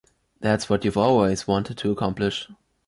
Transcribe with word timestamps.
That´s 0.41 0.67
what 0.67 0.81
you´ve 0.81 0.97
always 0.97 1.47
wanted 1.47 1.77
to 1.77 1.91
accomplish. 1.91 2.49